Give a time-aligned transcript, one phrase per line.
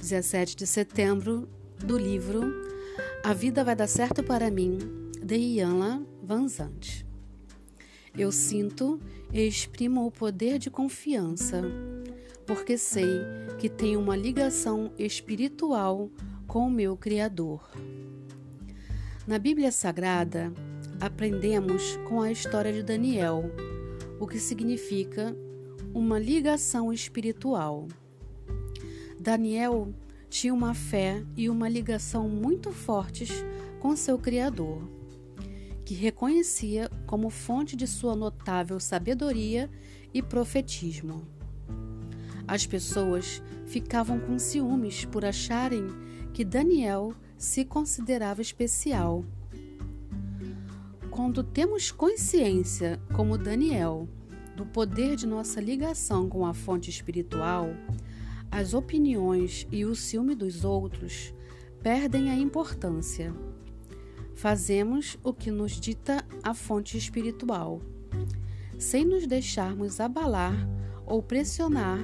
[0.00, 1.46] 17 de setembro,
[1.78, 2.40] do livro
[3.22, 4.78] A Vida Vai Dar Certo para Mim,
[5.22, 7.06] de Ianla Vanzante.
[8.16, 8.98] Eu sinto
[9.30, 11.62] e exprimo o poder de confiança,
[12.46, 13.20] porque sei
[13.58, 16.10] que tenho uma ligação espiritual
[16.46, 17.70] com o meu Criador.
[19.26, 20.50] Na Bíblia Sagrada,
[20.98, 23.44] aprendemos com a história de Daniel,
[24.18, 25.36] o que significa
[25.92, 27.86] uma ligação espiritual.
[29.20, 29.92] Daniel
[30.30, 33.44] tinha uma fé e uma ligação muito fortes
[33.78, 34.80] com seu Criador,
[35.84, 39.68] que reconhecia como fonte de sua notável sabedoria
[40.14, 41.28] e profetismo.
[42.48, 45.86] As pessoas ficavam com ciúmes por acharem
[46.32, 49.22] que Daniel se considerava especial.
[51.10, 54.08] Quando temos consciência, como Daniel,
[54.56, 57.68] do poder de nossa ligação com a fonte espiritual,
[58.50, 61.34] as opiniões e o ciúme dos outros
[61.82, 63.34] perdem a importância.
[64.34, 67.80] Fazemos o que nos dita a fonte espiritual,
[68.78, 70.68] sem nos deixarmos abalar
[71.06, 71.98] ou pressionar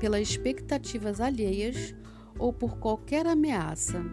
[0.00, 1.94] pelas expectativas alheias
[2.38, 4.04] ou por qualquer ameaça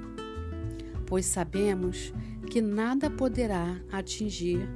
[1.13, 2.11] pois sabemos
[2.49, 4.67] que nada poderá atingir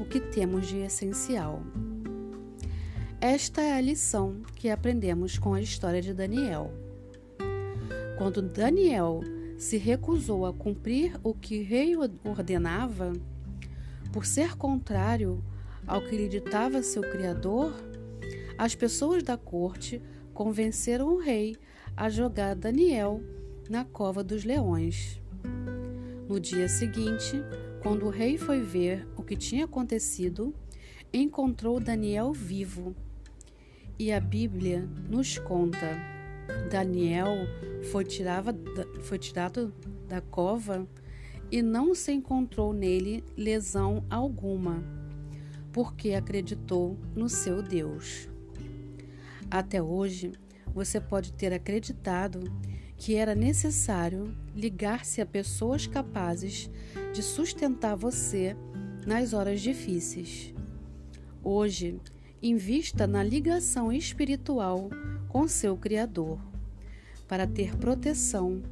[0.00, 1.62] o que temos de essencial.
[3.26, 6.70] Esta é a lição que aprendemos com a história de Daniel.
[8.18, 9.22] Quando Daniel
[9.56, 13.14] se recusou a cumprir o que o rei ordenava,
[14.12, 15.42] por ser contrário
[15.86, 17.72] ao que lhe ditava seu criador,
[18.58, 20.02] as pessoas da corte
[20.34, 21.56] convenceram o rei
[21.96, 23.22] a jogar Daniel
[23.70, 25.18] na cova dos leões.
[26.28, 27.42] No dia seguinte,
[27.82, 30.54] quando o rei foi ver o que tinha acontecido,
[31.10, 32.94] encontrou Daniel vivo.
[33.98, 35.98] E a Bíblia nos conta:
[36.70, 37.28] Daniel
[37.90, 38.54] foi, tirava,
[39.02, 39.72] foi tirado
[40.08, 40.86] da cova
[41.50, 44.82] e não se encontrou nele lesão alguma,
[45.72, 48.28] porque acreditou no seu Deus.
[49.50, 50.32] Até hoje,
[50.74, 52.40] você pode ter acreditado
[52.96, 56.70] que era necessário ligar-se a pessoas capazes
[57.12, 58.56] de sustentar você
[59.06, 60.52] nas horas difíceis.
[61.42, 62.00] Hoje,
[62.46, 64.90] invista na ligação espiritual
[65.28, 66.38] com seu Criador,
[67.26, 68.62] para ter proteção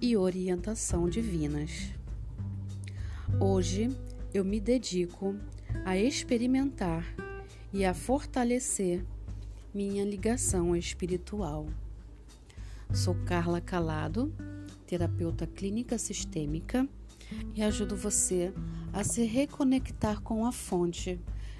[0.00, 1.92] e orientação divinas.
[3.40, 3.90] Hoje,
[4.32, 5.34] eu me dedico
[5.84, 7.04] a experimentar
[7.72, 9.04] e a fortalecer
[9.74, 11.66] minha ligação espiritual.
[12.94, 14.32] Sou Carla Calado,
[14.86, 16.88] terapeuta clínica sistêmica,
[17.52, 18.54] e ajudo você
[18.92, 21.18] a se reconectar com a fonte,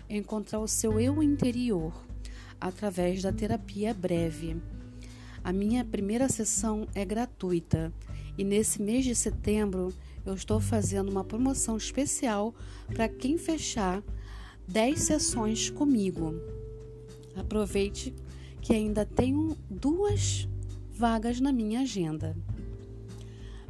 [0.09, 1.93] encontrar o seu eu interior
[2.61, 4.57] através da terapia breve.
[5.43, 7.93] A minha primeira sessão é gratuita
[8.37, 9.93] e nesse mês de setembro
[10.25, 12.55] eu estou fazendo uma promoção especial
[12.93, 14.03] para quem fechar
[14.67, 16.35] 10 sessões comigo.
[17.37, 18.15] Aproveite
[18.61, 20.49] que ainda tenho duas
[20.91, 22.37] vagas na minha agenda.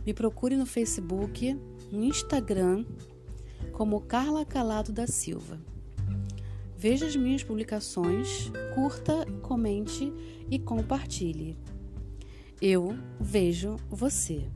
[0.05, 1.55] Me procure no Facebook,
[1.93, 2.85] no Instagram,
[3.73, 5.61] como Carla Calado da Silva.
[6.81, 10.13] Veja as minhas publicações, curta, comente
[10.49, 11.59] e compartilhe.
[12.63, 14.49] Eu vejo você.